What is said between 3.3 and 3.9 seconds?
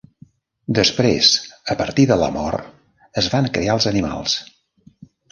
van crear els